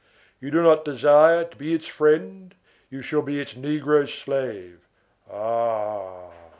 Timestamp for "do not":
0.49-0.83